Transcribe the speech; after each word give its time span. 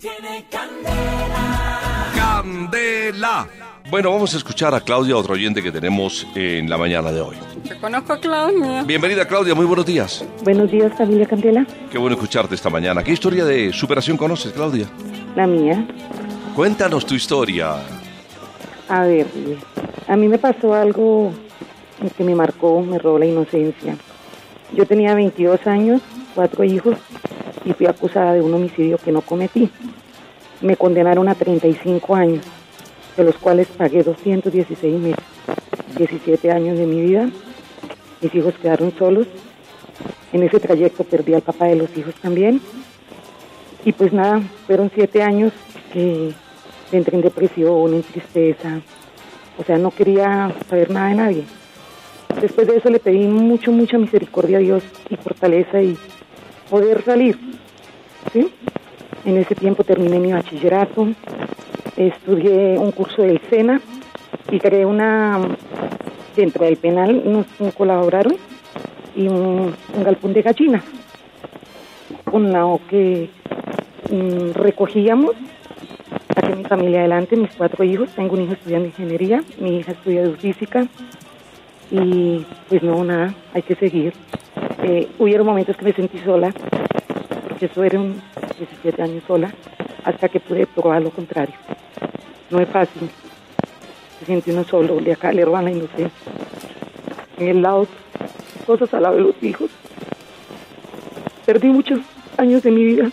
Tiene 0.00 0.46
candela. 0.48 2.12
Candela. 2.14 3.48
Bueno, 3.90 4.12
vamos 4.12 4.32
a 4.32 4.36
escuchar 4.36 4.72
a 4.72 4.80
Claudia, 4.80 5.16
otro 5.16 5.34
oyente 5.34 5.60
que 5.60 5.72
tenemos 5.72 6.24
en 6.36 6.70
la 6.70 6.78
mañana 6.78 7.10
de 7.10 7.20
hoy. 7.20 7.36
Yo 7.64 7.80
conozco 7.80 8.12
a 8.12 8.20
Claudia. 8.20 8.84
Bienvenida 8.84 9.26
Claudia, 9.26 9.56
muy 9.56 9.66
buenos 9.66 9.84
días. 9.84 10.24
Buenos 10.44 10.70
días, 10.70 10.96
familia 10.96 11.26
Candela. 11.26 11.66
Qué 11.90 11.98
bueno 11.98 12.14
escucharte 12.14 12.54
esta 12.54 12.70
mañana. 12.70 13.02
¿Qué 13.02 13.10
historia 13.10 13.44
de 13.44 13.72
superación 13.72 14.16
conoces, 14.16 14.52
Claudia? 14.52 14.86
La 15.34 15.48
mía. 15.48 15.84
Cuéntanos 16.54 17.04
tu 17.04 17.16
historia. 17.16 17.78
A 18.88 19.02
ver, 19.02 19.26
a 20.06 20.14
mí 20.14 20.28
me 20.28 20.38
pasó 20.38 20.74
algo 20.74 21.32
que 22.16 22.22
me 22.22 22.36
marcó, 22.36 22.82
me 22.82 23.00
robó 23.00 23.18
la 23.18 23.26
inocencia. 23.26 23.96
Yo 24.72 24.86
tenía 24.86 25.16
22 25.16 25.66
años, 25.66 26.02
cuatro 26.36 26.62
hijos 26.62 26.96
y 27.64 27.72
fui 27.72 27.86
acusada 27.86 28.34
de 28.34 28.40
un 28.40 28.54
homicidio 28.54 28.98
que 28.98 29.12
no 29.12 29.20
cometí. 29.20 29.70
Me 30.60 30.76
condenaron 30.76 31.28
a 31.28 31.34
35 31.34 32.14
años, 32.14 32.44
de 33.16 33.24
los 33.24 33.36
cuales 33.36 33.68
pagué 33.68 34.02
216 34.02 35.00
meses, 35.00 35.24
17 35.96 36.50
años 36.50 36.78
de 36.78 36.86
mi 36.86 37.00
vida. 37.00 37.30
Mis 38.20 38.34
hijos 38.34 38.54
quedaron 38.60 38.92
solos. 38.98 39.26
En 40.32 40.42
ese 40.42 40.60
trayecto 40.60 41.04
perdí 41.04 41.34
al 41.34 41.42
papá 41.42 41.66
de 41.66 41.76
los 41.76 41.96
hijos 41.96 42.14
también. 42.16 42.60
Y 43.84 43.92
pues 43.92 44.12
nada, 44.12 44.42
fueron 44.66 44.90
siete 44.94 45.22
años 45.22 45.52
que 45.92 46.32
entré 46.92 47.16
en 47.16 47.22
depresión, 47.22 47.94
en 47.94 48.02
tristeza. 48.02 48.80
O 49.58 49.64
sea, 49.64 49.78
no 49.78 49.90
quería 49.90 50.52
saber 50.68 50.90
nada 50.90 51.08
de 51.08 51.14
nadie. 51.14 51.44
Después 52.40 52.68
de 52.68 52.76
eso 52.76 52.88
le 52.90 53.00
pedí 53.00 53.26
mucho, 53.26 53.72
mucha 53.72 53.98
misericordia 53.98 54.58
a 54.58 54.60
Dios 54.60 54.82
y 55.10 55.16
fortaleza 55.16 55.80
y 55.82 55.96
poder 56.68 57.02
salir. 57.04 57.38
¿sí? 58.32 58.52
En 59.24 59.36
ese 59.36 59.54
tiempo 59.54 59.84
terminé 59.84 60.18
mi 60.18 60.32
bachillerato, 60.32 61.08
estudié 61.96 62.78
un 62.78 62.92
curso 62.92 63.22
del 63.22 63.40
SENA 63.50 63.80
y 64.50 64.58
creé 64.58 64.86
una, 64.86 65.40
dentro 66.36 66.64
del 66.64 66.76
penal 66.76 67.22
nos 67.24 67.74
colaboraron 67.74 68.36
y 69.16 69.26
un, 69.28 69.74
galpón 70.04 70.32
de 70.32 70.42
gallinas 70.42 70.84
con 72.24 72.52
la 72.52 72.78
que 72.88 73.30
mm, 74.10 74.52
recogíamos 74.52 75.34
saqué 76.34 76.54
mi 76.54 76.64
familia 76.64 77.00
adelante, 77.00 77.36
mis 77.36 77.50
cuatro 77.56 77.84
hijos, 77.84 78.10
tengo 78.14 78.34
un 78.34 78.42
hijo 78.42 78.52
estudiando 78.52 78.86
ingeniería, 78.86 79.42
mi 79.58 79.78
hija 79.78 79.92
estudia 79.92 80.30
física 80.36 80.86
y 81.90 82.44
pues 82.68 82.82
no, 82.82 83.02
nada, 83.04 83.34
hay 83.54 83.62
que 83.62 83.74
seguir. 83.74 84.12
Eh, 84.90 85.06
hubieron 85.18 85.46
momentos 85.46 85.76
que 85.76 85.84
me 85.84 85.92
sentí 85.92 86.18
sola, 86.20 86.50
porque 87.46 87.66
eso 87.66 87.84
era 87.84 88.00
un 88.00 88.22
17 88.58 89.02
años 89.02 89.22
sola, 89.26 89.52
hasta 90.02 90.30
que 90.30 90.40
pude 90.40 90.66
probar 90.66 91.02
lo 91.02 91.10
contrario. 91.10 91.54
No 92.48 92.58
es 92.58 92.70
fácil, 92.70 93.10
se 94.18 94.24
siente 94.24 94.50
uno 94.50 94.64
solo, 94.64 94.98
le, 94.98 95.12
acá, 95.12 95.30
le 95.30 95.44
roban 95.44 95.66
la 95.66 95.72
inocencia. 95.72 96.32
En 97.36 97.48
el 97.48 97.60
lado, 97.60 97.86
cosas 98.64 98.94
al 98.94 99.02
lado 99.02 99.16
de 99.16 99.22
los 99.24 99.42
hijos. 99.42 99.70
Perdí 101.44 101.68
muchos 101.68 102.00
años 102.38 102.62
de 102.62 102.70
mi 102.70 102.84
vida. 102.84 103.10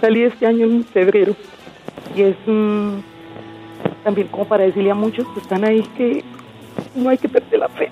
Salí 0.00 0.22
este 0.22 0.46
año 0.46 0.66
en 0.66 0.84
febrero 0.84 1.34
y 2.14 2.22
es 2.22 2.36
mm, 2.46 2.98
también 4.04 4.28
como 4.28 4.44
para 4.44 4.62
decirle 4.62 4.92
a 4.92 4.94
muchos 4.94 5.26
que 5.34 5.40
están 5.40 5.64
ahí 5.64 5.82
que 5.96 6.22
no 6.94 7.10
hay 7.10 7.18
que 7.18 7.28
perder 7.28 7.58
la 7.58 7.68
fe. 7.70 7.90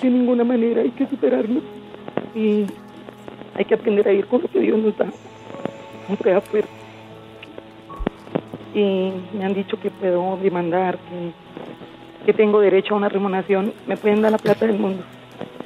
De 0.00 0.08
ninguna 0.08 0.44
manera 0.44 0.80
hay 0.80 0.90
que 0.90 1.06
superarnos 1.06 1.62
y 2.34 2.64
hay 3.54 3.64
que 3.66 3.74
aprender 3.74 4.08
a 4.08 4.12
ir 4.12 4.26
con 4.26 4.40
lo 4.40 4.48
que 4.48 4.60
Dios 4.60 4.78
nos 4.78 4.96
da, 4.96 5.06
aunque 6.08 6.40
fuerte. 6.40 6.70
Y 8.74 9.12
me 9.36 9.44
han 9.44 9.52
dicho 9.52 9.78
que 9.78 9.90
puedo 9.90 10.38
demandar, 10.42 10.96
que, 10.96 12.24
que 12.24 12.32
tengo 12.32 12.60
derecho 12.60 12.94
a 12.94 12.96
una 12.96 13.10
remuneración. 13.10 13.74
Me 13.86 13.98
pueden 13.98 14.22
dar 14.22 14.32
la 14.32 14.38
plata 14.38 14.66
del 14.66 14.78
mundo, 14.78 15.02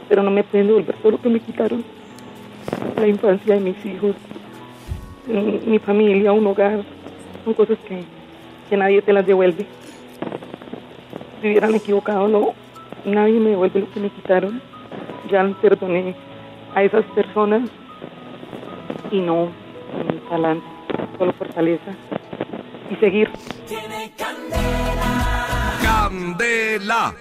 pero 0.09 0.25
no 0.25 0.33
me 0.33 0.43
pueden 0.43 0.67
devolver 0.67 0.97
todo 0.97 1.13
lo 1.13 1.23
que 1.23 1.29
me 1.29 1.39
quitaron. 1.39 1.85
La 2.97 3.07
infancia 3.07 3.55
de 3.55 3.61
mis 3.61 3.87
hijos, 3.87 4.17
mi, 5.29 5.61
mi 5.65 5.79
familia, 5.79 6.33
un 6.33 6.47
hogar, 6.47 6.83
son 7.45 7.55
cosas 7.55 7.79
que, 7.87 8.03
que 8.69 8.77
nadie 8.77 9.01
te 9.01 9.13
las 9.13 9.27
devuelve. 9.27 9.65
Si 11.41 11.49
hubieran 11.49 11.75
equivocado, 11.75 12.27
no, 12.27 12.64
nadie 13.05 13.41
me 13.41 13.51
devuelve 13.51 13.81
lo 13.81 13.91
que 13.91 14.01
me 14.01 14.11
quitaron. 14.11 14.61
Ya 15.31 15.45
perdoné 15.61 16.15
a 16.75 16.83
esas 16.83 17.05
personas 17.15 17.71
y 19.11 19.21
no, 19.21 19.49
talante, 20.29 20.67
solo 21.19 21.33
fortaleza 21.33 21.95
y 22.91 22.97
seguir. 22.97 23.31
Candela. 24.17 25.79
Candela. 25.83 27.15